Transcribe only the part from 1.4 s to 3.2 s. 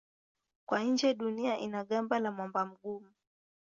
ina gamba la mwamba mgumu.